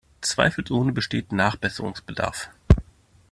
[0.23, 2.49] Zweifelsohne besteht Nachbesserungsbedarf.